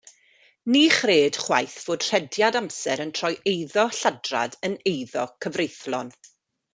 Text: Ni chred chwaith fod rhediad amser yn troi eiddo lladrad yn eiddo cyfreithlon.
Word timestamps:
Ni 0.75 0.79
chred 0.93 1.37
chwaith 1.41 1.75
fod 1.89 2.05
rhediad 2.07 2.57
amser 2.61 3.03
yn 3.05 3.11
troi 3.19 3.31
eiddo 3.53 3.83
lladrad 3.99 4.57
yn 4.71 4.77
eiddo 4.93 5.27
cyfreithlon. 5.47 6.11